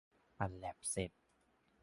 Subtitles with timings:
[0.37, 1.11] ปั่นแล็บเสร็จ